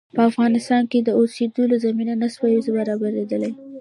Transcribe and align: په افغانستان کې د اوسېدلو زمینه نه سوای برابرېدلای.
په 0.15 0.21
افغانستان 0.29 0.83
کې 0.91 0.99
د 1.01 1.09
اوسېدلو 1.19 1.75
زمینه 1.85 2.13
نه 2.21 2.27
سوای 2.35 2.59
برابرېدلای. 2.77 3.51